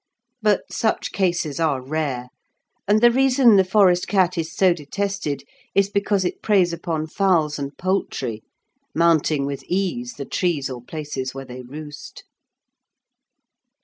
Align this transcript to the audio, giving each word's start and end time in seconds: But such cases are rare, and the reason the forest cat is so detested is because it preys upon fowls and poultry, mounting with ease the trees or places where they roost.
But 0.41 0.61
such 0.73 1.11
cases 1.11 1.59
are 1.59 1.79
rare, 1.79 2.29
and 2.87 3.01
the 3.01 3.11
reason 3.11 3.55
the 3.57 3.63
forest 3.63 4.07
cat 4.07 4.35
is 4.35 4.51
so 4.51 4.73
detested 4.73 5.43
is 5.75 5.91
because 5.91 6.25
it 6.25 6.41
preys 6.41 6.73
upon 6.73 7.05
fowls 7.05 7.59
and 7.59 7.77
poultry, 7.77 8.41
mounting 8.95 9.45
with 9.45 9.61
ease 9.65 10.13
the 10.15 10.25
trees 10.25 10.71
or 10.71 10.81
places 10.81 11.35
where 11.35 11.45
they 11.45 11.61
roost. 11.61 12.23